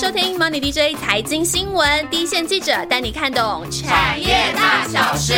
[0.00, 5.34] 收听 Money DJ 财经新闻，第一线记者带你看懂产业大小事。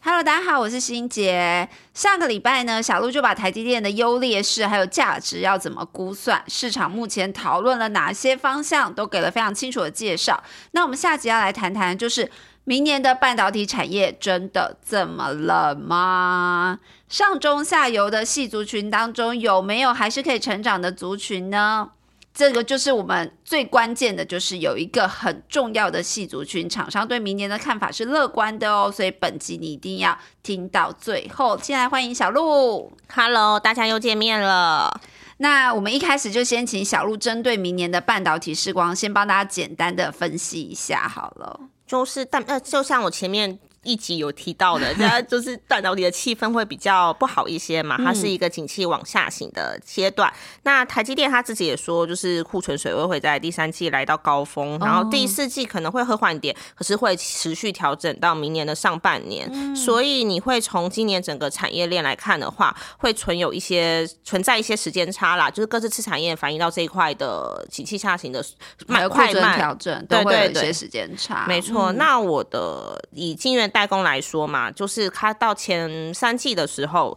[0.00, 1.68] Hello，大家好，我是欣杰。
[1.94, 10.42] 上个礼拜呢，小鹿就把台积电的优劣势还有价值要怎么估算，市场目前讨论了哪些方向，都给了非常清楚的介绍。
[10.72, 12.28] 那我们下集要来谈谈，就是
[12.64, 16.80] 明年的半导体产业真的怎么了吗？
[17.08, 21.90] 上中下游的系族群当中，有没有还是可以成长的族群呢？
[22.36, 31.58] 这个就是我们最关键的，就是有一个很重要的系族群，厂商对明年的看法是乐观的哦，所以本集你一定要听到最后。
[31.62, 32.92] 现在欢迎小鹿。
[33.08, 35.00] Hello，大家又见面了。
[35.38, 41.58] 那我们一开始就先请小鹿针对明年的半导体视光，先帮大家简单的分析一下好了。
[41.86, 50.32] 就是但呃，就像我前面一集有提到的， 它就是半导体的气氛会比较不好一些嘛，它是一个景气往下行的阶段。
[50.64, 59.76] 那台积电他自己也说，就是库存水位会在第三季来到高峰，然后第四季可能会和缓一点，可是会持续调整到明年的上半年。
[59.76, 68.44] 所以你会从今年整个产业链来看的话，会存有一些存在一些时间差啦，就是各自次产业反映到这一块的景气下行的
[68.88, 69.56] 还有库存快慢。
[69.56, 77.14] 调整对对对时间差，没错，那我的以晶圆代工来说嘛，就是它到前三季的时候，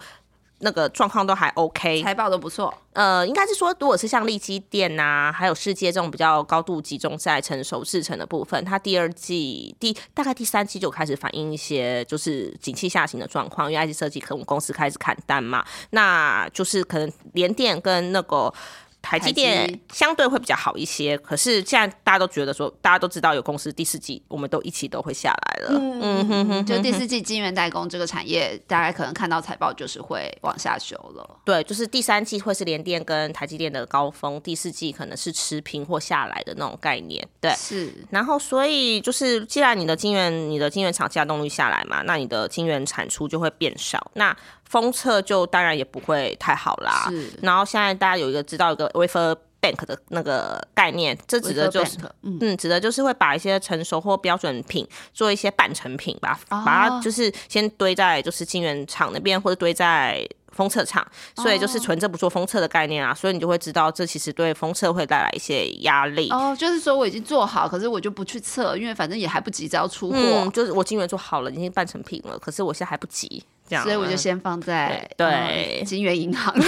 [0.60, 2.04] 那个状况都还 OK。
[2.04, 2.74] 财报都不错。
[2.92, 18.54] 呃，应该是说，如果是像利基电呐、还有世界这种比较高度集中在成熟制程的部分，它第二季第大概第三季就开始反映一些就是景气下行的状况，因为 IT 设计可能公司开始砍单嘛，那就是可能联电跟那个。
[19.02, 31.40] 台积台电相对会比较好一些，可是现在大家都觉得说，大家都知道有公司第四季我们都一起都会下来了，嗯哼哼，就第四季晶圆代工这个产业，大家可能看到财报就是会往下修了。
[31.46, 37.52] 对，就是第三季会是联电跟台积电的高峰，第四季可能是持平或下来的那种概念，对。
[37.56, 44.36] 是，然后，所以就是，既然你的晶圆、你的晶圆厂价动率下来嘛，那你的晶圆产出就会变少，那
[44.70, 47.08] 封测就当然也不会太好啦。
[47.10, 60.26] 是然后现在大家有一个知道一个 wafer bank 的那个概念，这指的就是 bank，嗯嗯，指的就是会把一些成熟或标准品做一些半成品吧，哦把它就是先堆在就是晶圆厂那边，或者堆在。
[60.52, 66.28] 封测厂，所以哦就是存着不做封测的概念啊，所以你就会知道这其实对封测会带来一些压力。
[66.32, 76.54] 哦，就是说我已经做好，可是我就不去测，因为反正也还不急着要出货，嗯，就是我晶圆做好了，已经半成品了，可是我现在还不急，这样，所以我就先放在对呃金源银行。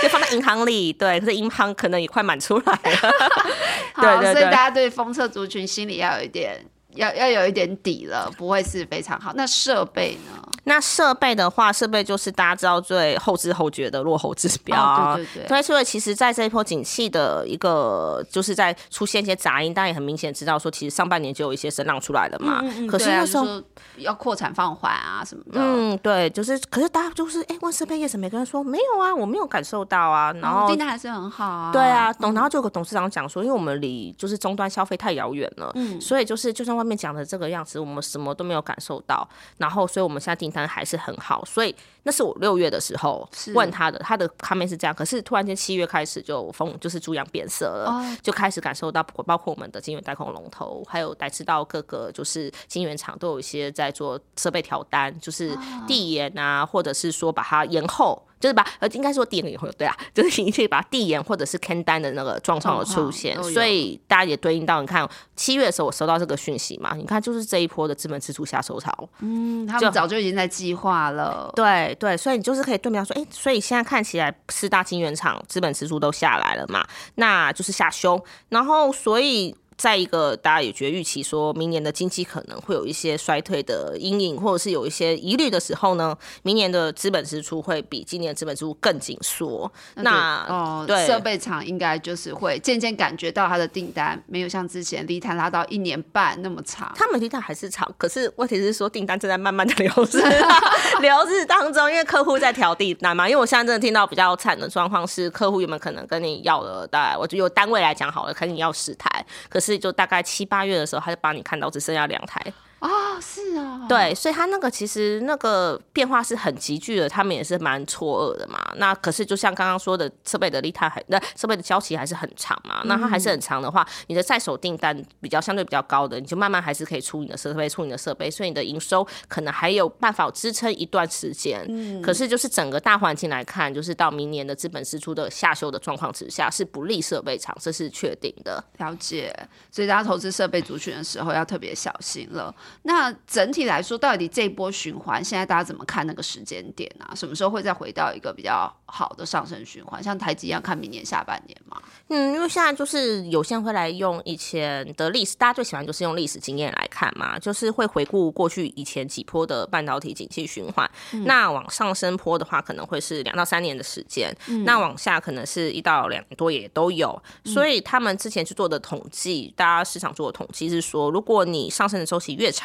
[0.00, 3.12] 就放在银行里，对，可是银行可能也快满出来了，
[3.94, 6.64] 好，对对对所以大家对封测族群心里要有一点。
[6.94, 9.32] 要要有一点底了，不会是非常好。
[9.34, 10.46] 那设备呢？
[10.64, 15.12] 那设备的话，设备就是大家知道最后知后觉的落后指标啊。
[15.12, 22.60] 哦对对对对，所以其实在这一波景气的一个，就是在出现一些杂音，大家也很明显知道说，其实上半年就有一些声浪出来了嘛。
[22.88, 23.62] 可是对啊那时候
[23.96, 25.60] 要扩产放缓啊什么的。
[25.60, 31.72] 嗯，对，就是，可是大家就是，哎、问设备业者，每个人说没有啊，我没有感受到啊，然后订单还是很好啊。
[31.72, 39.28] 对啊，董然后就有个董事长讲说，因为我们离就是终端消费太遥远了，嗯所以就是就算外面讲的这个样子，我们什么都没有感受到。
[39.58, 41.44] 然后，所以我们现在订单还是很好。
[41.44, 41.74] 所以
[42.04, 44.94] 那是我六月的时候问他的，他的 comment 是这样。
[44.94, 58.22] 可是突然间七月开始就风就是猪羊变色了，哦就开始感受到包括我们的金源代控龙头，还有来知道各个就是金源厂都有一些在做设备调单，就是递延啊，或者是说把它延后。
[58.42, 71.52] 就是把呃， 应该说递延以后，对啊，就是你可以把它递延或者是 can 单的那个状况的出现所以大家也对应到，你看七月的时候我收到这个讯息嘛，你看就是这一波的资本支出下收潮，嗯，他就们早就已经在计划了。
[71.54, 76.86] 对对，所以你就是可以对标说，哎、所以现在看起来四大晶圆厂资本支出都下来了嘛，
[77.16, 79.56] 那就是下修，然后所以。
[79.82, 89.68] 再一个，大家也觉得预期说明年的经济可能会有一些衰退的阴影，或者是有一些疑虑的时候呢，明年的资本支出会比今年的资本支出更紧缩。
[89.96, 96.92] 那哦，对设备厂应该就是会渐渐感觉到它的订单没有像之前离摊拉到一年半那么长。
[96.94, 100.18] 他们订单还是长，可是问题是说订单正在慢慢的流失，
[101.02, 103.28] 流失当中，因为客户在调订单嘛。
[103.28, 112.38] 因为我现在真的听到比较惨的状况是，客户有没有可能跟你要了大概，我就有单位来讲好了，可能你要十台，可是所以就大概七八月的时候，他就帮你看到只剩下两台。
[112.82, 118.58] 啊，是啊，对，所以它那个其实那个变化是很急剧的，他们也是蛮错愕的嘛。
[118.76, 122.82] 那可是就像刚刚说的，设备的利态还那设备的交期还是很长嘛。
[122.86, 131.64] 那它还是很长的话，你的在手订单比较相对比较高的，你就慢慢还是可以出你的设备，出你的设备，所以你的营收可能还有办法支撑一段时间。
[131.68, 138.64] 嗯，可是就是整个大环境来看，就是到明年的资本支出的下修的状况之下，是不利设备厂，这是确定的。
[138.78, 139.32] 了解，
[139.70, 142.52] 所以大家投资设备族群的时候要特别小心了。
[142.82, 147.14] 那整体来说，到底这一波循环，现在大家怎么看那个时间点啊？
[147.14, 150.02] 什么时候会再回到一个比较好的上升循环？
[150.02, 151.80] 像台积一样，看明年下半年嘛？
[152.08, 160.90] 嗯，因为现在就是有些人会来用以前的历史，大家最喜欢就是用历史经验来看嘛，就是会回顾过去以前几波的半导体景气循环。
[161.24, 164.30] 那往上升坡的话，可能会是两到三年的时间；
[164.64, 167.20] 那往下可能是一到两多也都有。
[167.44, 172.61] 所以他们之前去做的统计，大家市场做的统计是说，如果你上升的周期越长，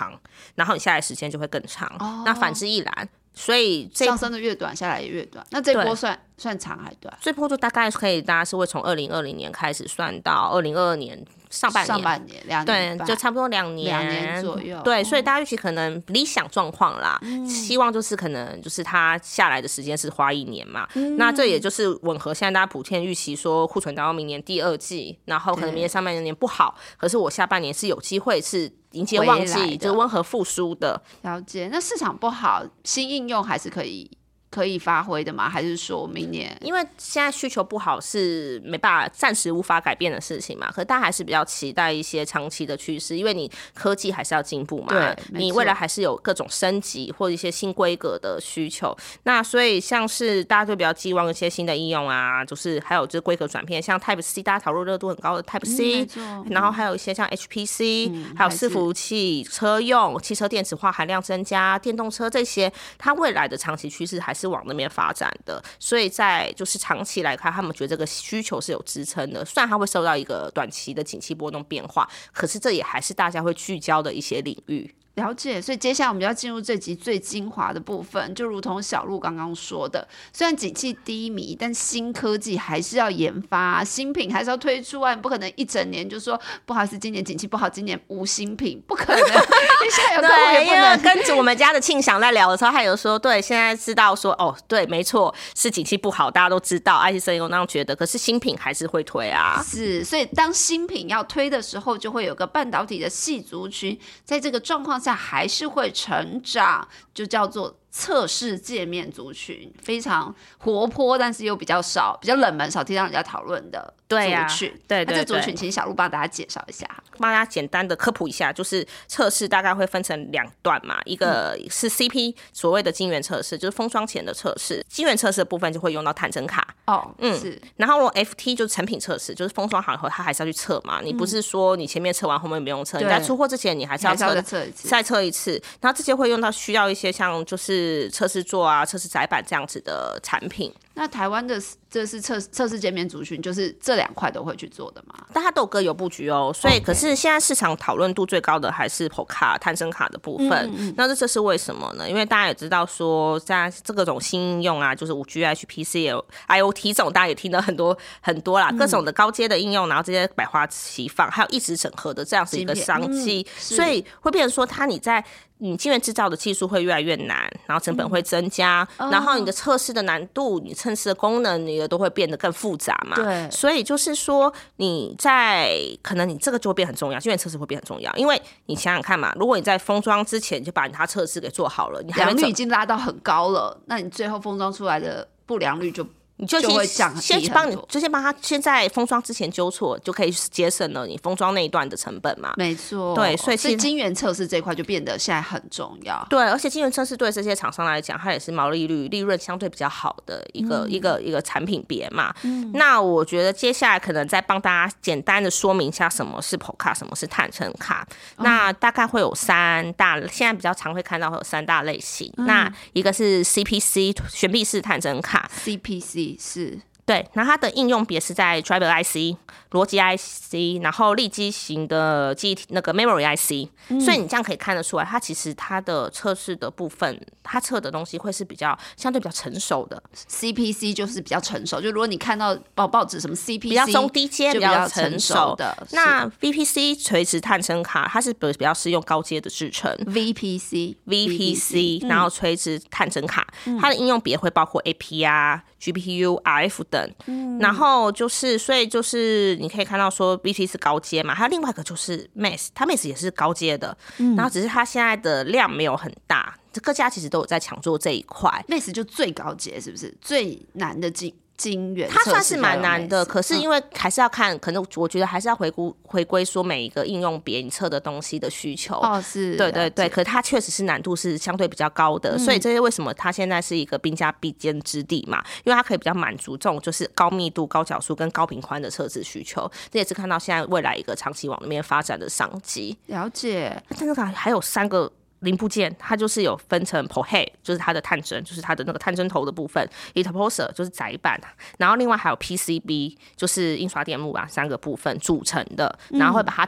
[0.56, 1.92] 然后你下来时间就会更长。
[2.26, 3.10] 那反之亦然。
[3.34, 5.46] 所以上升的越短，下来也越短。
[5.52, 7.16] 那这波算算长还短？
[7.22, 11.24] 这波就大概可以，大家是会从二零二零年开始算到二零二二年。
[11.50, 14.80] 上半年，上半年两年，对，就差不多两年，两年左右。
[14.84, 20.88] 对，所以大家预期可能理想状况啦，希望就是可能就是它下来的时间是花一年嘛。
[21.18, 31.02] 那这也就是吻合现在大家普遍预期说库存到明年第二季，然后可能明年上半年不好，可是我下半年是有机会是迎接旺季，就是温和复苏的。
[31.22, 34.10] 了解，那市场不好，新应用还是可以。
[34.50, 35.50] 可以发挥的吗？
[35.50, 36.58] 还是说明年？
[36.62, 40.72] 因为现在需求不好是没办法暂时无法改变的事情嘛。
[40.72, 44.88] 可是大家还是比较期待一些长期的趋势，因为你科技还是要进步嘛。
[44.90, 48.96] 对，你未来还是有各种升级或者一些新规格的需求。
[49.24, 56.08] 那所以像是大家就比较寄望一些新的应用啊，就是还有就是规格转变，像 Type C，大家讨论热度很高的 Type C，
[56.50, 69.44] 然后还有一些像 HPC，还有伺服器、车用、汽车电子化含量增加、电动车这些，它未来的长期趋势还是往那边发展的，所以在就是长期来看，他们觉得这个需求是有支撑的。
[69.44, 74.94] 虽然它会受到一个短期的景气波动变化，可是这也还是大家会聚焦的一些领域。
[75.18, 89.25] 了解，所以接下来我们要进入这集最精华的部分，就如同小鹿刚刚说的，虽然景气低迷，但新科技还是要研发，新品还是要推出啊，你不可能一整年就说不好意思，今年景气不好，今年无新品，不可能。
[89.90, 99.63] 现在有对，因为跟着我们家的庆祥在聊的时候，他有说，对，现在知道说，哦，对，没错，是景气不好，大家都知道，爱迪生有那样觉得，可是新品还是会推啊。
[99.66, 105.06] 是，所以当新品要推的时候，就会有个半导体的细族群，在这个状况下。
[105.13, 107.77] 还是会成长，就叫做。
[107.89, 114.15] 测试界面族群非常活泼，但是又比较少，比较冷门，少听到人家讨论的族
[114.48, 114.71] 群。
[114.88, 116.88] 对，那这族群，请小鹿帮大家介绍一下，
[117.18, 126.75] 帮大家简单的科普一下，就是测试大概会分成两段嘛，一个是 CP 所谓的晶圆测试，就是封装前的测试，晶圆测试的部分就会用到探针卡。
[126.88, 127.62] 哦，嗯，是。
[127.75, 131.01] 然后 FT 就是成品测试，就是封装好以后，它还是要去测嘛。
[131.01, 134.34] 你不是说你前面测完后面不用测，你在出货之前你还是要测
[134.74, 135.62] 再测一次。
[135.80, 140.74] 然后这些会用到需要一些像就是是测试座啊，测试载板这样子的产品。
[140.98, 145.14] 那台湾的这是测测试界面族群，就是这两块都会去做的嘛？
[145.32, 146.52] 但它都各有布局哦。
[146.52, 150.94] 所以，可是现在市场讨论度最高的还是 PO 卡、探生卡的部分。
[150.98, 152.10] 那这这是为什么呢？
[152.10, 165.24] 因为大家也知道说，在这个种新应用啊，就是五 G、HPC、IOT 这种，大家也听到很多很多啦，各种的高阶的应用，然后这些百花齐放，还有一直整合的这样子一个商机，所以会变成说，它你在。
[165.59, 173.15] 你晶圆制造的技术会越来越难，然后成本会增加，然后你的测试的难度、你测试的功能，你的都会变得更复杂嘛？
[173.15, 173.50] 对。
[173.50, 186.05] 所以就是说，你在可能你这个就会变很重要，晶圆测试会变很重要，因为你想想看嘛，如果你在封装之前就把它测试给做好了，你良率已经拉到很高了，那你最后封装出来的不良率就。
[186.39, 192.53] 你就先先帮你，就先帮他先在封装之前纠错，就可以节省了你封装那一段的成本嘛。
[192.58, 196.24] 没错，对，所以所以晶圆测试这块就变得现在很重要。
[196.29, 202.32] 对，而且晶圆测试对这些厂商来讲，它也是毛利率、利润相对比较好的一个一个一个产品别嘛。
[202.74, 208.08] 那我觉得接下来可能再帮大家简单的说明一下什么是 PO 卡，什么是坦诚卡。
[208.38, 212.32] 那大概会有三大，现在比较常会看到会有三大类型。
[212.38, 216.26] 那一个是 CPC 悬臂式探针卡，CPC。
[216.39, 219.38] 是对，那它的应用别是在 Driver IC，
[219.72, 223.69] 逻辑 IC，然后立基型的记忆体那个 Memory IC，
[224.03, 230.03] 所以你这样可以看得出来，它其实它的测试的部分，它测的东西会是比较相对比较成熟的。
[230.29, 239.89] CPC 就是比较成熟，就如果你看到报报纸什么 CPC 比较中低阶、比较成熟的，那 VPC 垂直探针卡，它是比比较适用高阶的制成。
[240.07, 243.48] VPC VPC，然后垂直探针卡，
[243.79, 245.63] 它的应用别会包括 AP 啊。
[245.81, 253.98] GPU、RF 等，然后就是所以就是你可以看到说 BT 是高阶嘛，还有另外一个就是 Mass，它 Mass 也是高阶的，
[254.36, 260.15] 然后只是它现在的量没有很大，各家其实都有在抢做这一块，Mass 就最高阶是不是？
[260.22, 261.34] 最难的进？
[261.58, 268.96] 金源，它算是蛮难的，可是因为还是要看，可能我觉得还是要回顾回归说每一个应用别你测的东西的需求。
[268.98, 275.44] 哦，是，对对对，可是它确实是难度是相对比较高的，所以这些为什么它现在是一个兵家必争之地嘛？
[275.64, 282.96] 因为它可以比较满足这种就是高密度、高角数跟高频宽的测试需求，这也是看到现在未来一个长期往那边发展的商机。
[283.08, 285.12] 了解，但是它还有三个。
[285.39, 291.39] 零部件它就是有分成 p o h e 就是它的探针，就是它的那个探针头的部分 i t a p o s e r 就是载板，
[291.77, 296.67] 然后另外还有 PCB，就是印刷电路啊，三个部分组成的，然后会把它。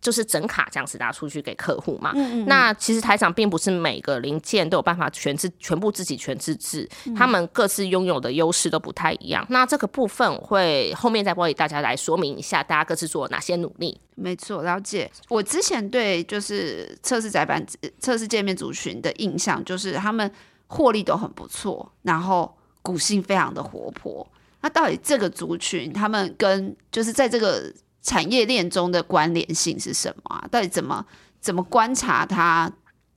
[0.00, 2.12] 就是整卡这样子拿出去给客户嘛。
[2.46, 9.46] 那其实台厂并不是每个零件都有办法全自全部自己全自制，他们各自拥有的优势都不太一样。
[9.50, 14.00] 那这个部分会后面再帮大家来说明一下，大家各自做哪些努力。
[14.14, 15.10] 没错，了解。
[15.28, 17.64] 我之前对就是测试载板、
[17.98, 20.30] 测试界面族群的印象，就是他们
[20.66, 24.26] 获利都很不错，然后股性非常的活泼。
[24.60, 30.48] 那到底这个族群他们跟就是在这个产业链中的关联性是什么啊？
[30.50, 31.04] 到底怎么
[31.40, 32.70] 怎么观察它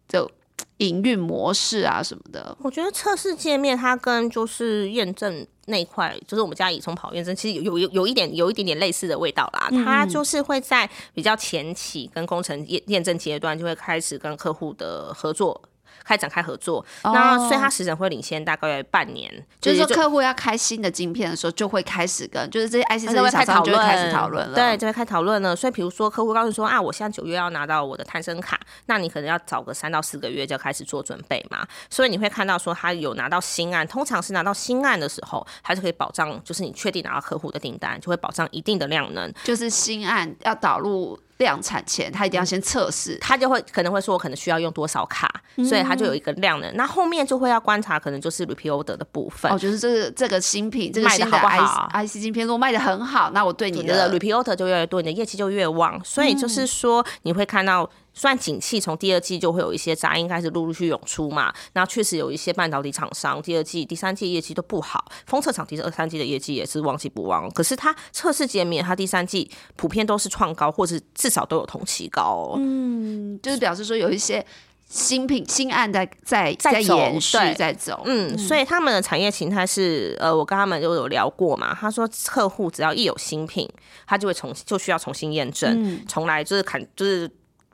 [0.07, 0.29] 的
[0.77, 2.57] 营运模式啊什么的？
[2.61, 9.69] 我觉得测试界面它跟就是验证那一块，就是我们家乙从跑验证，其实有有有一点有一点点类似的味道啦。
[9.85, 15.61] 它就是会在比较前期跟工程验验证阶段，就会开始跟客户的合作。
[16.03, 19.31] 开展开合作，那所以它时程会领先大概半年。
[19.61, 24.55] 就是说，客户要开新的晶片的时候，就会开始跟就是这些 IC 设计厂商就会开始讨论了。
[24.55, 25.55] 对，就会开讨论了。
[25.55, 31.65] 所以，比如说客户告诉说啊，我现在九月要拿到我的探生卡，那你可能要找个三到四个月就要开始做准备嘛。
[31.89, 39.33] 所以你会看到说，他有拿到新案，通常是拿到新案的时候，他就可以保障，就是你确定拿到客户的订单，就会保障一定的量能。
[39.43, 41.17] 就是新案要导入。
[41.37, 45.29] 量产前，他一定要先测试，他就会可能会说，我可能需要用多少卡，
[45.67, 46.71] 所以他就有一个量的。
[46.73, 49.51] 那后面就会要观察，可能就是 repeat order 的部分。
[49.51, 55.99] 哦，就是这个这个新品，这个新的 IC IC 晶片，如果卖的很好，那我对你的 repeat order 就越来越多，你的业绩就越旺。
[56.03, 57.89] 所以就是说，你会看到。
[58.13, 61.51] 算景气，从第二季就会有一些杂音开始陆陆续涌出嘛。
[61.73, 65.11] 然后确实有一些半导体厂商，第二季、第三季业绩都不好。
[65.25, 67.49] 封测厂第二、三季的业绩也是旺季不旺。
[67.51, 72.53] 可是它测试界面，它第三季普遍都是创高，或者至少都有同期高。
[72.57, 74.45] 嗯，就是表示说有一些
[74.87, 78.03] 新品、新案在在在延续，在走。
[78.05, 81.73] 嗯，所以他们的产业形态是，呃，我跟他们就有聊过嘛。
[81.73, 83.67] 他说，客户只要一有新品，
[84.05, 87.27] 他就会重就需要重新验证，重来就是砍就是。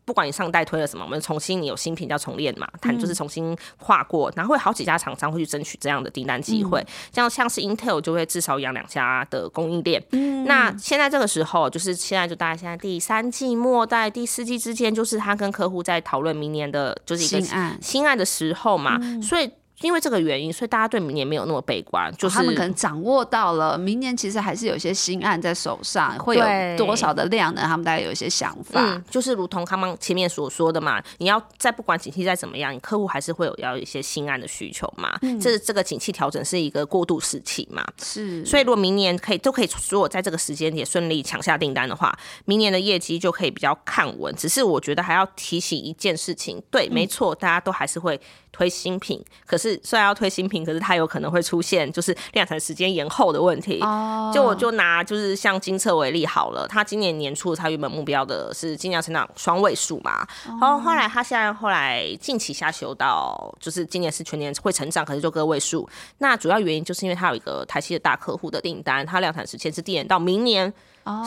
[0.10, 10.04] 不管你上代推了什么，我们重新你有新品叫重练嘛，它就是重新跨过，然后会好几家厂商会去争取这样的订单机会，这样像是 Intel 就会至少养两家的供应链。
[10.48, 17.78] 那现在这个时候，就是现在就大概现在第三季末在第四季之间，就是他跟客户在讨论明年的就是一个新案。
[17.80, 19.48] 新案的时候嘛，所以。
[19.82, 22.14] 因为这个原因，所以大家对明年没有那么悲观。
[22.18, 27.62] 就是他们可能掌握到了明年，其实还是有一些新案在手上，会有多少的量呢？
[27.64, 28.82] 他们大概有一些想法。
[28.82, 35.18] 嗯，就是如同刚刚前面所说的嘛，你要在不管景气再怎么样，你客户还是会有要一些新案的需求嘛。
[35.22, 37.86] 嗯，这这个景气调整是一个过渡时期嘛。
[38.02, 42.14] 是，所以如果明年可以都可以，如果在这个时间点顺利抢下订单的话，
[42.46, 44.36] 明年的业绩就可以比较看稳。
[44.36, 48.20] 只是我觉得还要提醒一件事情，对，没错，大家都还是会。
[48.52, 53.80] 推新品，可是虽然要推新品，可是它有可能会出现就是量产时间延后的问题。
[53.82, 65.88] 哦，就我就拿就是像金策为例好了，它今年年初它原本目标的是尽量成长双位数嘛，然后后来它现在后来近期下修到就是今年是全年会成长，可是就个位数。
[66.18, 70.74] 那主要原因就是因为它有一个台积的大客户的订单，它量产时间是递延到明年。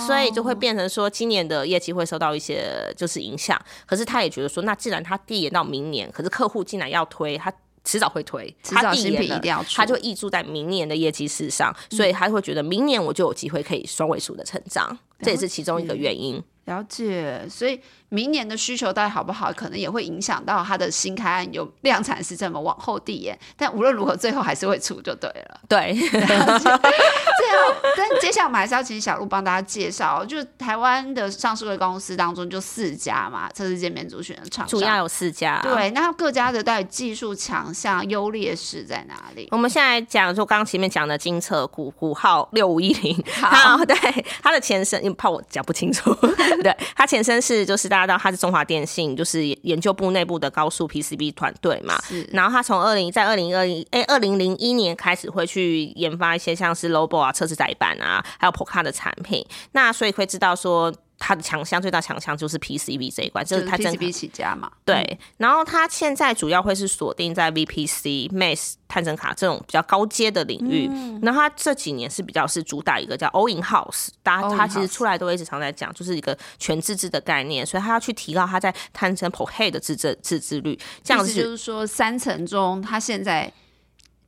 [0.06, 3.60] 所以就会变成说，今年的业绩会受到一些就是影响。
[3.86, 7.52] 可是他也觉得说，那既然他递延到明年，可是客户竟然要推，他
[7.84, 16.42] 迟早会推，他递延了，他就溢注在明年的业绩事上，所以他会觉得明年我就有机会可以双位数的成长，这也是其中一个原因。
[16.66, 17.80] 了解，所以
[18.12, 23.36] 明年的需求到底好不好，可能也会影响到它的新开案有量产是这么往后递延。
[23.56, 25.60] 但无论如何，最后还是会出就对了。
[25.66, 35.60] 对，最后，但接下来我们还是要请小鹿帮大家介绍，就是台湾的上市的公司当中就四家嘛，测试界面族群的厂商，主要有四家。
[35.62, 39.48] 对，那各家的到底技术强项、优劣势在哪里？
[39.50, 43.96] 我们现在讲，就刚刚前面讲的金策股股号六五一零，好， 对，
[44.42, 46.12] 它的前身，因为怕我讲不清楚。
[46.62, 51.98] 对，它前身是就是大家知道它是中华电信，就是研究部内部的高速 PCB 团队嘛。
[52.32, 59.44] 然后他从二零在二零二零哎二零零一年开始会去研发一些像是 Lobo 啊测试载板啊，还有 Poca 的产品。
[59.72, 60.92] 那所以会知道说。
[61.24, 64.68] 它的强项最大强项就是 PCB 这一关，就是它 PCB 起家嘛。
[64.84, 70.90] 对，然后它现在主要会是锁定在 VPC、Mass 探针卡这种比较高阶的领域。
[71.22, 80.76] 然后它这几年是比较是主打一个叫 All In House，大家它其实出来都一直常在讲，就是一个全自制的概念，所以它要去提高它在探针 p o h e 的自制自制率。
[81.04, 83.52] 这样子就是说三层中，它现在。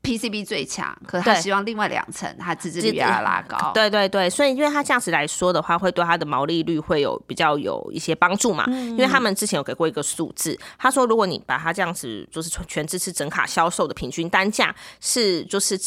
[0.04, 3.72] PCB 最强，可是他希望另外两层他自制率要拉高。
[3.74, 8.64] 对对对，所以因为他这样子来说的话，会对他的毛利率会有比较有一些帮助嘛。
[8.68, 15.80] 因为他们之前有给过一个数字，他说如果你把它这样子就是全支持整卡销售的平均单价是就是。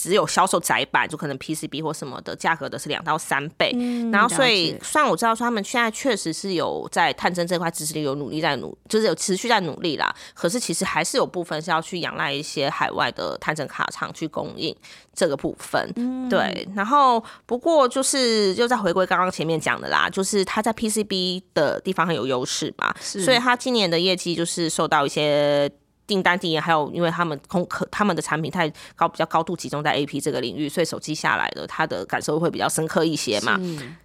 [0.00, 3.70] 只有销售窄板，就可能 PCB 或什么的价格的是两到三倍。
[4.10, 10.14] 然后，所以虽然我知道说他们现在确实是有在探针这块知识里有努力在努，就是有持续在努力啦。
[10.32, 14.74] 可是其实还是有部分是要去仰赖一些海外的探针卡厂去供应
[15.12, 15.92] 这个部分。
[16.30, 25.70] 对，然后不过就是又再回归刚刚前面讲的啦，就是它在 PCB 的地方很有优势嘛，所以它今年的业绩就是受到一些。
[26.10, 33.60] 订单递延，还有因为他们空可他们的产品太高，比较高度集中在 A P 这个领域，所以手机下来的他的感受会比较深刻一些嘛。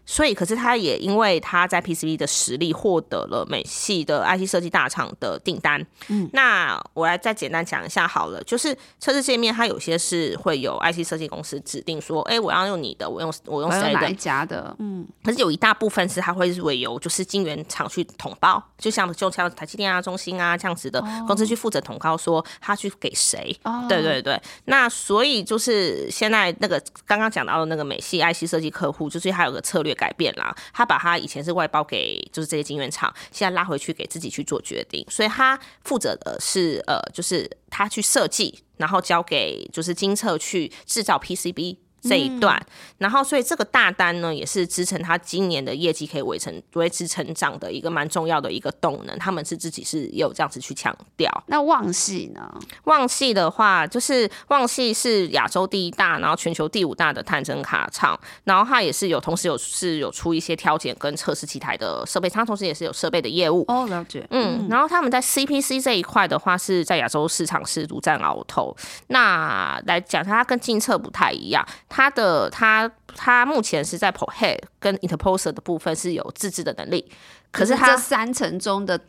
[0.05, 5.83] 所以，可是他也因为他在 P C B 的实力获得了美系的 I T 设计大厂的订单。
[6.09, 14.13] 嗯，那我来再简单讲一下好了，就是测试界面，它有些是会有 I T 设计公司指定说，哎，我要用你的，我用我用谁的？
[14.13, 14.75] 家的？
[14.77, 21.94] 嗯，可是有一大部分是他会是委由就是晶圆厂去统包，就像就像台积电啊、中兴啊这样子的公司去负责统。
[21.99, 23.55] 告说他去给谁？
[23.87, 41.77] 对对对，那所以就是现在那个刚刚讲到的那个美系 IC 设计客户，就是他有个策略改变啦，他把他以前是外包给就是这些晶圆厂，现在拉回去给自己去做决定，所以他负责的是呃，就是他去设计，然后交给就是金策去制造 PCB。
[42.07, 42.61] 这一段，
[42.97, 49.17] 然后所以这个大单呢，也是支撑他今年的业绩可以维成维持成长的一个蛮重要的一个动能。
[49.17, 51.43] 他们是自己是有这样子去强调。
[51.47, 52.41] 那旺系呢？
[52.83, 63.65] 旺系的话，就是旺系是亚洲第一大，然后全球第五大的探针卡厂，然后它也是有同时有是有出一些挑拣跟测试机台的设备，它同时也是有设备的业务。
[63.67, 64.25] 哦，了解。
[64.29, 68.75] 嗯，然后他们在 CPC 这一块的话，是在亚洲市场是独占鳌头。
[69.07, 71.65] 那来讲它跟金策不太一样。
[71.95, 77.09] 它的它它目前是在 p o head 跟 interposer 的部分是有自制的能力，
[77.51, 78.99] 可是它三层中的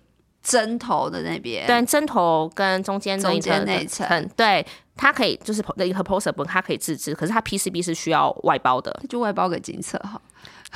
[0.40, 10.22] 针头的那边，对针头跟中间中间那层，对它可以就是 interposer 部分它可以自制，可是它 PCB 是需要外包的，就外包给金策哈。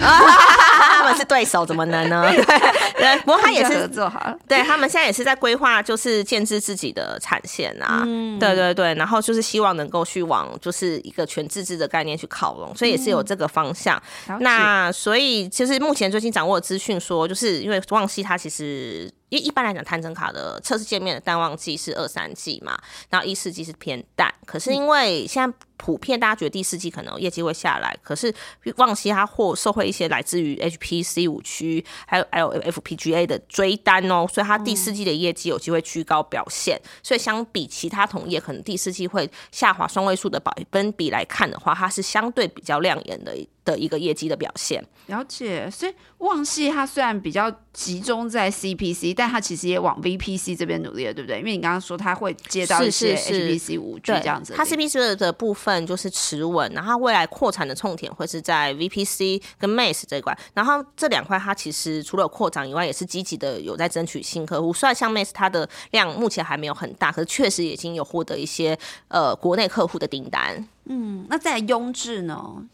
[0.91, 2.25] 他们是对手，怎么能呢？
[2.97, 4.37] 对，不过他也是合作好了。
[4.49, 8.03] 对他们现在也是在规划，就是建制自己的产线啊。
[8.39, 14.01] 对对对，然后就是希望能够去往就是一个全自制的概念去靠拢，所以也是有这个方向。
[14.41, 19.11] 那所以其实目前最近掌握的资讯说，就是因为旺西它其实。
[19.31, 24.33] 因为一般来讲，探针卡的测试界面的淡旺季是二三季嘛，然后一四季是偏淡。
[24.45, 28.35] 可是因为现在普遍大家觉得第四季可能业绩会下来，可是
[28.77, 36.81] 旺西它或受惠一些来自于 HPC 五区还有还有 FPGA 的追单哦，所以它第四季的业绩有机会居高表现。
[37.03, 43.35] 所以相比其他同业，可能第四季会下滑双位数的百分比来看的话，它是相对比较亮眼的。
[43.65, 45.71] 的一个业绩的表现，了解。
[45.71, 51.39] 所以旺系它虽然比较集中在 CPC，但它其实也往 VPC 这边努力了，对不对？
[51.39, 60.37] 因为你刚刚说它会接到一些 HPC 五 G 这样子，它 CPC 的部分就是持稳，然后未来扩产的重点会是在 VPC 跟 Mass 这一块。
[60.55, 64.73] 然后这两块它其实除了扩展以外，也是积极的有在争取新客户。
[64.73, 70.67] 虽然像 Mass 它的量目前还没有很大，可是确实已经有获得一些呃国内客户的订单。
[70.87, 72.65] 嗯，那在雍智呢？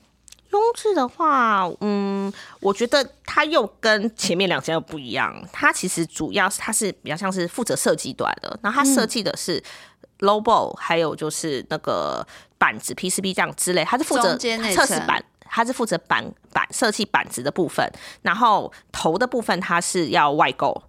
[0.57, 5.35] 中智的话，嗯，我觉得它又跟前面两家又不一样。
[5.53, 9.63] 它其实主要是它是比较像是负责设计端的，然后它设计的是
[10.21, 15.23] Lobo，还有就是那个板子 PCB 这样之类，它是负责测试板。
[15.49, 17.89] 它是负责板板设计板子的部分，
[18.21, 20.83] 然后头的部分它是要外购。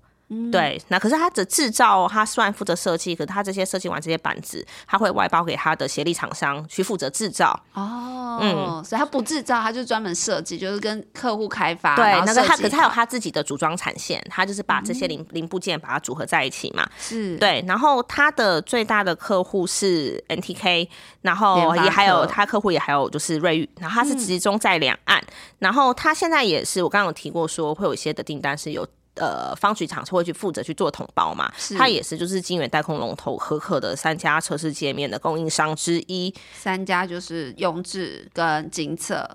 [0.51, 7.57] 对，那可是他的制造，他虽然负责设计，可是他这些设计完这些板子，他会外包给他的协力厂商去负责制造。
[7.73, 11.95] 哦，嗯，所以他不制造，他就专门设计，就是跟客户开发。
[11.95, 16.85] 对，那个他，可是他有他自己的组装产线，他就是把这些零零部件把它组合在一起嘛。
[16.99, 17.63] 是，对。
[17.65, 20.89] 然后他的最大的客户是 NTK，
[21.21, 25.23] 然后也还有他客户也还有就是瑞昱，然后他是集中在两岸，
[25.59, 28.85] 然后他现在也是我刚刚有提过说会有一些的订单是有。
[29.19, 31.51] 呃，方局厂是会去负责去做统包嘛？
[31.77, 36.33] 它也是就是金源代控龙头合可的三家测试界面的供应商之一。
[36.55, 39.27] 三家就是雍智跟金策，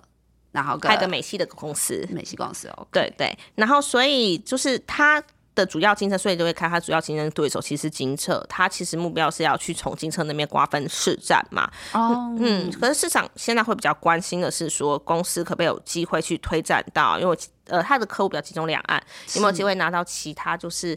[0.52, 2.86] 然后还有个美系的公司，美系公司哦。
[2.92, 5.22] 对对，然后所以就是它。
[5.54, 7.60] 的主要竞争，所以就会看他主要竞争对手。
[7.60, 11.70] 其实金策，他其实目标是要去从金策那边瓜分市占嘛。
[11.92, 17.36] 哦，嗯，可是市场现在会比较关心的是说，公司可不可以有机会去推展到，因为
[17.72, 19.02] 呃，他的客户比较集中两岸，
[19.34, 20.96] 有没有机会拿到其他就是。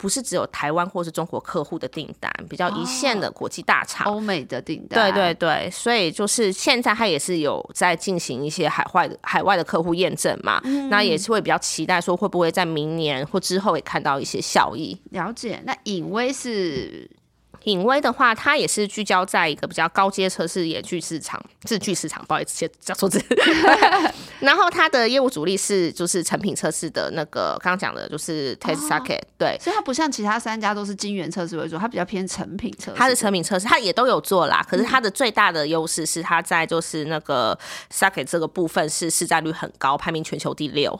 [0.00, 5.12] 不是只有台湾或是中国客户的订单，比较一线的国际大厂，欧美的订单。
[5.12, 14.98] 对对对，所以就是现在他也是有在进行一些海外的海外的客户验证嘛，那也是会比较期待说会不会在明年或之后也看到一些效益。
[15.10, 17.06] 了解，那隐威是。
[17.64, 23.22] 隐威的话，它也是聚焦在一个比较高阶测试野具市场、自具市场，不好意思，叫错字。
[24.40, 32.96] 然后它的业务主力是就是成品测试的那个，刚刚讲的就是 test socket，对，所以它不像其他三家都是晶圆测试为主，它比较偏成品测试。
[32.96, 34.64] 它是成品测试，它也都有做啦。
[34.66, 37.58] 可是它的最大的优势是它在就是那个
[37.92, 40.98] socket 这个部分是市占率很高，排名全球第六。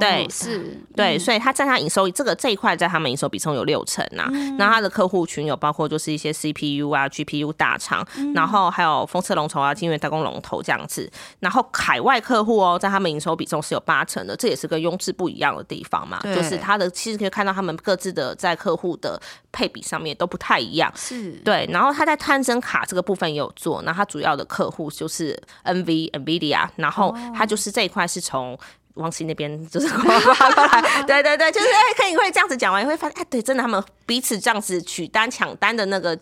[0.00, 4.26] 对，是，对，所以他占他营收这个这一块在他们营收比重有六成呐。
[4.56, 11.10] 那他的客户群有包括就是一些 CPU 啊、GPU 大厂，然后还有风车龙头啊、晶圆代工龙头这样子。
[11.40, 16.18] 然后海外客户哦，在他们营收比重是有八成的，这也是跟雍智不一样的地方嘛。
[16.22, 19.20] 就是他的其实可以看到他们各自的在客户的
[19.52, 20.90] 配比上面都不太一样。
[20.96, 28.58] 是对，然后他在探针卡这个部分也有做，那他主要的客户就是 NV、NVIDIA，然后他就是这一块是从。
[28.96, 29.86] 王琦那边就是
[31.06, 36.18] 对对对，就是哎，可以会这样子讲完，你会发现哎，对，真的他们彼此这样子取单抢单的那个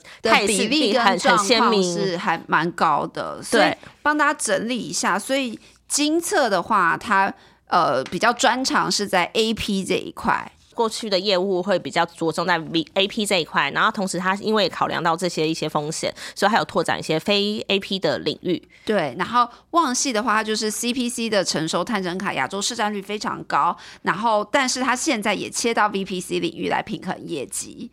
[0.46, 3.40] 比例很很鲜明，是还蛮高的。
[3.50, 5.58] 对，帮大家整理一下，所以
[5.88, 7.32] 金策的话，它
[7.68, 10.50] 呃比较专长是在 A P 这一块。
[10.74, 18.62] 过去的业务会比较着重在 V A P 这一块，然后同时它因为考量到这些一些风险，所以还有拓展一些非 A P 的领域。
[18.84, 27.90] 对，然后旺系的话，它就是 C P C 的成熟探针卡，亚洲市占率非常高，然后但是它现在也切到 V P C 领域来平衡业绩。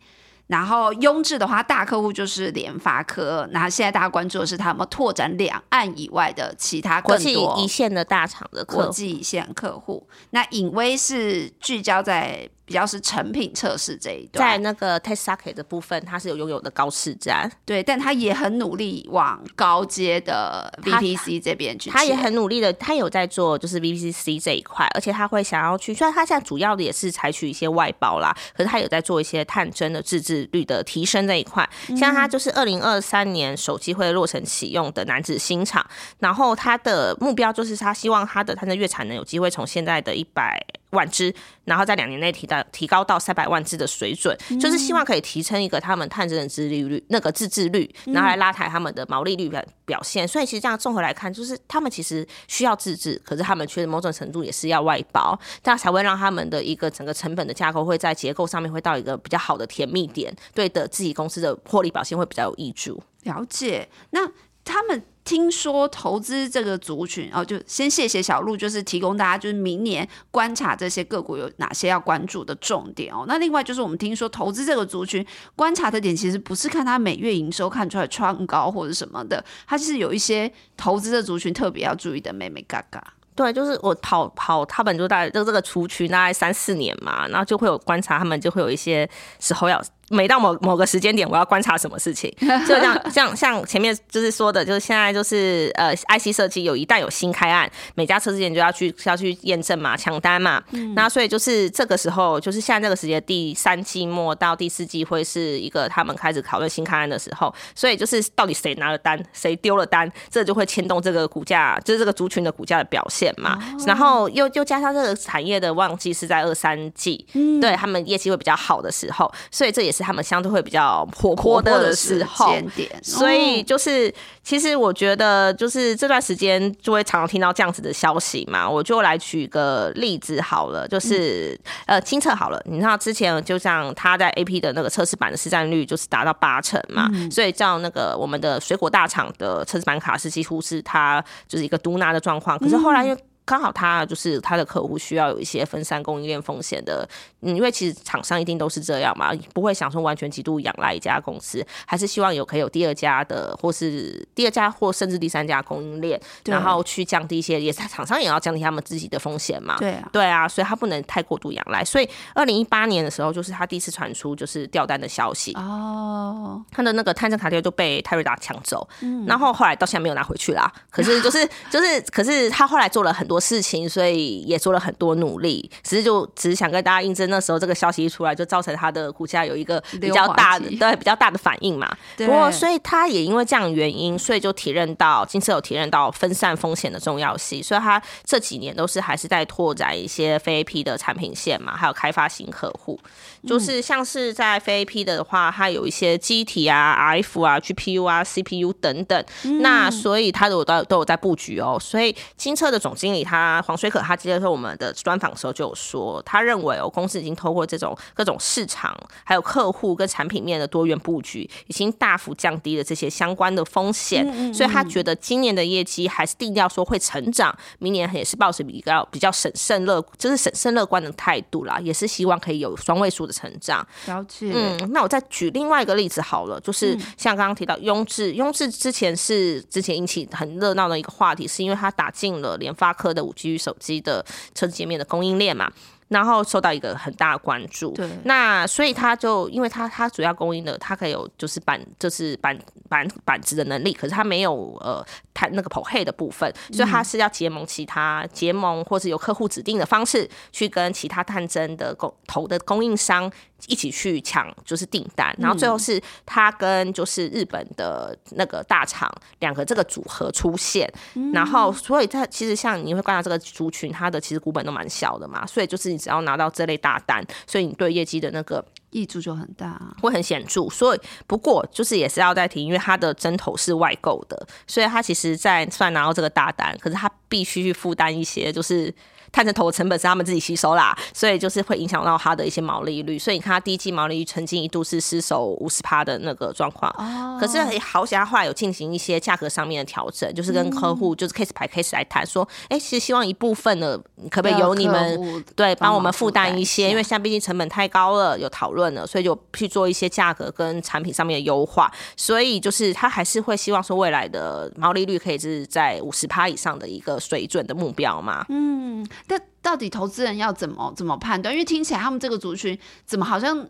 [0.48, 3.48] 然后雍智的话，大客户就是联发科。
[3.52, 10.06] 那现在大家关注的是，他有没有拓展两岸以外的其他更多一线的大厂的国际一线客户？
[10.30, 12.50] 那隐威是聚焦在。
[12.72, 35.86] 比较是成品测试这一段，在那个 test socket 的部分，它是有拥有的高市占，对，但他也很努力往高阶的 VPC 这边去，他也很努力的，他有在做就是 VPC 这一块，而且他会想要去，虽然他现在主要的也是采取一些外包啦，可是他有在做一些探针的自制率的提升这一块，像他就是二零二三年手机会落成启用的男子新厂，
[36.20, 40.58] 然后他的目标就是他希望他的他的月产能有机会从现在的一百。
[40.92, 50.26] 万只，然后在两年内提到提高到三百万只的水准，就是希望可以提升一个他们探针的自利率，那个自制率，然后来拉抬他们的毛利率表表现。
[50.26, 63.02] 所以其实这样综合来看，就是他们其实需要自制，可是他们却某种程度也是要外包，这样才会让他们的一个整个成本的架构会在结构上面会到一个比较好的甜蜜点，对的自己公司的获利表现会比较有益处。
[63.22, 64.30] 了解，那
[64.64, 65.02] 他们。
[65.24, 73.24] 听说投资这个族群哦，就先谢谢小鹿，就是提供大家就是明年观察这些个股有哪些要关注的重点哦。
[73.28, 82.32] 那另外就是我们听说投资这个族群观察的点，其实不是看它每月营收看出来创高或者什么的，它是有一些投资的族群特别要注意的。
[82.32, 89.08] 妹妹嘎嘎，对，就是我跑跑他们就大概就这个族群大概三四年嘛，然后就会有观察他们就会有一些
[89.38, 89.80] 时候要。
[90.12, 92.32] 每到某某个时间点，我要观察什么事情，
[92.68, 100.62] 就像像像前面就是说的，就是现在就是呃，IC 设计有一旦有新开案，每家车之前就要去要去验证嘛，抢单嘛。
[100.94, 107.52] 那所以就是这个时候，就是现在这个时间，第三季末到第四季会是一个他们开始讨论新开案的时候。
[107.74, 113.58] 所以就是到底谁拿了单，谁丢了单，这就会牵动这个股价，就是这个族群的股价的表现嘛。
[113.86, 117.26] 然后又又加上这个产业的旺季是在二三季，
[117.60, 120.01] 对他们业绩会比较好的时候，所以这也是。
[120.02, 122.54] 是他们相对会比较活泼的时候，
[123.02, 124.12] 所以就是
[124.42, 128.68] 其实我觉得就是这段时间就会常常听到这样子的消息嘛。
[128.68, 142.58] 我就来举个例子好了，就是呃，清测好了，你知道之前就像他在 A P 的那个测试版的市占率就是达到八成嘛，所以叫那个我们的水果大厂的测试版卡是几乎是它就是一个独拿的状况。
[142.58, 147.08] 可是后来因为刚好他就是他的客户需要有一些分散供应链风险的，
[147.40, 159.76] 嗯，因为其实厂商一定都是这样嘛，不会想说完全极度仰赖一家公司，还是希望有可以有第二家的，或是第二家或甚至第三家供应链，然后去降低一些，也是厂商也要降低他们自己的风险嘛。
[159.78, 161.84] 对啊，对啊，所以他不能太过度仰赖。
[161.84, 170.72] 所以二零一八年的时候，就是他第一次传出就是掉单的消息哦，他的那个探证卡贴就被泰瑞达抢走，嗯，然后后来到现在没有拿回去啦。
[170.90, 173.31] 可是就是 就是，可是他后来做了很多。
[173.40, 181.90] 事情，所以也做了很多努力，只是就只是想跟大家印证，那时候这个消息一出来，就造成他的股价有一个比较大的对比较大的反应嘛。
[182.16, 193.00] 不过，所以他也因为这样原因，所以就体认到金色有体认到分散风险的重要性，所以他这几年都是还是在拓展一些非 A P 的产品线嘛，还有开发新客户，
[193.46, 199.24] 就是像是在非 A P 的话，它有一些机体啊、R F 啊、G P U 啊、C P U 等等，
[199.60, 201.78] 那所以他都都都有在布局哦。
[201.80, 203.21] 所以金策的总经理。
[203.22, 223.86] 他黄水可他接受我们的专访的时候就有说，他认为哦，公司已经透过这种各种市场、还有客户跟产品面的多元布局，已经大幅降低了这些相关的风险，所以他觉得今年的业绩还是定调说会成长，明年也是保持比较比较审慎乐，就是审慎乐观的态度啦，也是希望可以有双位数的成长。
[224.06, 224.52] 了解。
[224.54, 233.22] 嗯，那我再举另外一个例子好了，就是像刚刚提到雍智，雍智之前是之前引起很热闹的一个话题，是因为他打进了联发科的。
[233.22, 235.70] 五 G 手机的车子界面的供应链嘛，
[236.08, 237.92] 然后受到一个很大的关注。
[237.92, 245.04] 对，那所以他就因为他他主要供应的，他可以有就是板就是板板板子的能力，可是他没有呃。
[245.34, 253.32] 它那个 p o h 的部分，所以他是要结盟其他结盟，或是由客户指定的方式，去跟其他探针的供投的供应商
[253.66, 255.34] 一起去抢，就是订单。
[255.38, 260.90] 然后最后是他跟就是日本的那个大厂两个这个组合出现。
[261.32, 265.46] 然后，所以他其实像你会观察这个族群，它的其实股本都蛮小的嘛。
[265.46, 268.64] 所以就是你只要拿到这类大单，所以你对业绩的那个。
[268.92, 270.68] 益处就很大，会很显著。
[270.68, 278.94] 所以不过就是也是要再提，因为它的针头是外购的，所以它其实在算拿到这个大单，可是它必须去负担一些就是。
[279.32, 283.18] 探针头的成本是他们自己吸收啦，所以就是会影响到它的一些毛利率。
[283.18, 286.94] 所以你看，它第一季毛利率曾经一度是失守五十趴的那个状况。
[286.98, 287.38] 哦。
[287.40, 293.96] 可是好险，它后来有进行一些价格上面的调整，就是跟客户就是 case 排 case 来谈，说，哎，其实希望一部分的
[294.30, 301.90] 可不可以由你们对帮我们负担一些，因为现在毕竟成本太高了，有讨论了，所以就去做一些价格跟产品上面的优化。
[302.16, 308.44] 所以就是他还是会希望说，未来的毛利率可以是在五十趴以上的一个水准的目标嘛？
[308.50, 308.81] 嗯。
[309.26, 311.54] 但到底投资人要怎么怎么判断？
[311.54, 313.66] 因为听起来他们这个族群怎么好像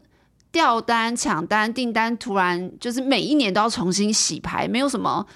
[0.50, 5.26] 掉单、抢单、订单，突然就是每一年都要重新洗牌，没有什么。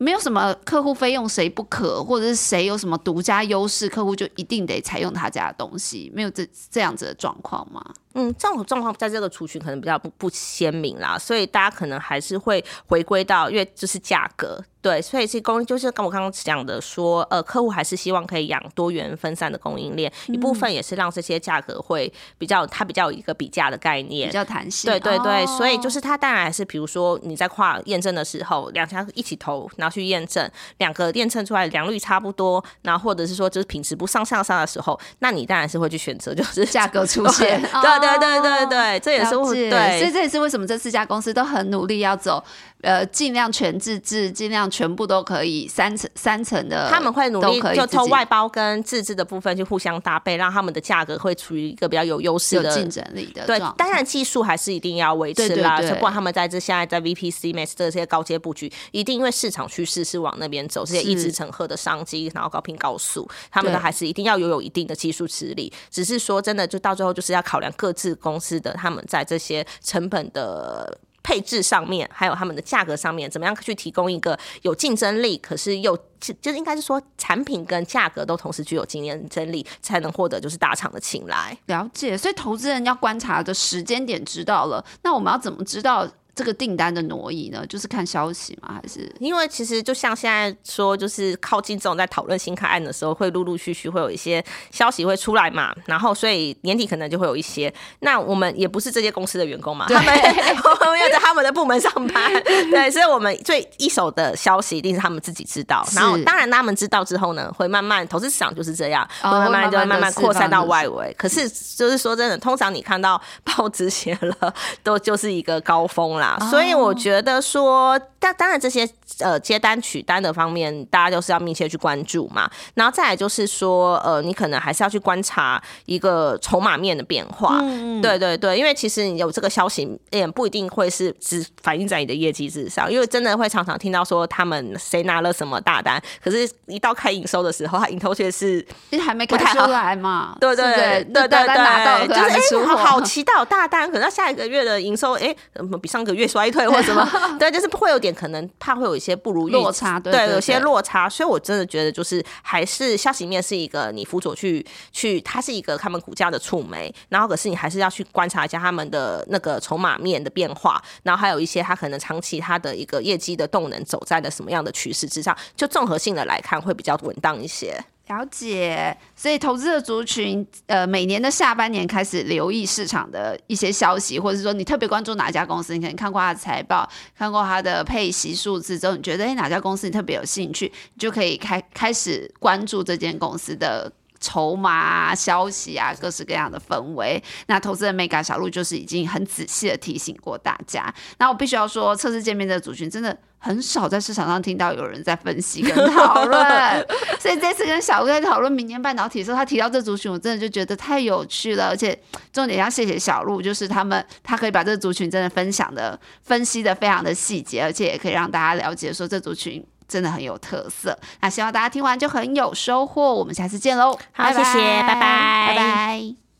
[0.00, 7.84] 没有什么客户非用谁不可，或者是谁有什么独家优势，客户就一定得采用他家的东西，没有这这样子的状况吗？
[8.18, 38.07] 嗯，这种状况在这个族群可能比较不不鲜明啦，所以大家可能还是会回归到，因为就是价格，对，所以是供就是跟我刚刚讲的说，呃，客户还是希望可以养多元分散的供应链，一部分也是让这些价格会比较，它比较有一个比价的概念，比较弹性，对对对，所以就是它当然还是比如说你在跨验证的时候，两家一起投，然后去验证，两个验证出来良率差不多，然后或者是说就是品质不上上上的时候，那你当然是会去选择就是价格出现，对对。
[38.16, 39.34] 对对对对，这也是
[39.68, 42.42] 对，所以这也是为什么这四家公司都很努力要走。
[42.82, 53.44] 呃，尽量全自制，尽量全部都可以三层三层的，他们会努力就从外包跟自制的部分去互相搭配，让他们的价格会处于一个比较有优势的竞争力的。
[53.46, 55.80] 对，当然技术还是一定要维持啦。
[55.80, 65.72] 不管他们在这现在在 VPC、Max 这些高阶布局，一定因为市场趋势是往那边走，这些一直成鹤的商机，然后高频高速，他们都还是一定要拥有一定的技术实力。
[65.90, 70.96] 只是说真的，就到最后就是要考量各自公司的他们在这些成本的。
[71.28, 81.54] 配置上面，还有他们的价格上面，怎么样去提供一个有竞争力，可是又就是应该是说产品跟价格都同时具有竞争力，才能获得就是大厂的青睐。
[81.66, 86.08] 了解，所以投资人要观察的时间点知道了，那我们要怎么知道？
[86.38, 87.66] 这个订单的挪移呢？
[87.66, 88.78] 就是看消息吗？
[88.80, 95.74] 还是因为其实就像现在说，就是靠近这种在讨论新开案的时候，会陆陆续续会有一些消息会出来嘛。
[95.86, 97.74] 然后所以年底可能就会有一些。
[97.98, 100.14] 那我们也不是这些公司的员工嘛，他们
[101.48, 102.32] 的部门上班，
[102.70, 105.86] 对，所以我们最一手的消息一定是他们自己知道。
[105.94, 111.14] 然后当然他们知道之后呢，会慢慢投资市场就是这样，会慢慢就会慢慢扩散到外围。
[111.18, 116.38] 可是就是说真的，通常你看到 报纸写了，都就是一个高峰啦。
[116.50, 118.88] 所以我觉得说，但当然这些
[119.20, 122.50] 呃接单取单的方面，大家就是要密切去关注嘛。
[122.74, 127.58] 然后再来就是说，呃，你可能还是要去观察一个筹码面的变化。
[127.62, 138.64] 嗯对对对，因为其实你有这个消息，也不一定会是只反映在你的业绩之上，因为真的会常常听到说他们谁拿了什么大单，可是一到开营收的时候，他营头却是
[139.04, 140.36] 还没开出来嘛。
[140.40, 145.34] 对对对对对对，就是哎，好期待有大单，可能下一个月的营收哎，
[145.82, 167.80] 比上个月衰退或什么， 对，就是会有点可能怕会有一些不如落差，对，有些落差，所以我真的觉得就是还是消息面是一个你辅佐去去，它是一个他们股价的触媒，然后可是你还是要去观察一下他们的那个筹码面的变化，然后还有一些它可能长期它的一个业绩的动能走在了什么样的趋势之上，就综合性的来看会比较稳当一些。
[168.08, 183.92] 了解，所以投资的族群，呃，每年的下半年开始留意市场的一些消息，或者是说你特别关注哪家公司，你可能看过它的财报，看过它的配息数字之后，你觉得哎哪家公司你特别有兴趣，你就可以开开始关注这间公司的。
[184.20, 187.22] 筹码消息啊，各式各样的氛围。
[187.46, 190.92] 那投资人 Mega 小鹿就是已经很仔细的提醒过大家。
[191.18, 196.86] 那我必须要说，测试界面的族群真的很少在市场上听到有人在分析跟讨论。
[197.20, 201.68] 所以这次跟小鹿在讨论明年半导体的时候，他提到这族群，我真的就觉得太有趣了。
[201.68, 201.98] 而且
[202.32, 209.64] 重点要谢谢小鹿，就是他们他可以把这族群真的分享的分析的非常的细节，而且也可以让大家了解说这族群。
[209.88, 213.14] 真的很有特色，那希望大家听完就很有收获。
[213.14, 213.98] 我们下次见喽！
[214.12, 216.27] 好，谢谢，拜拜，拜拜。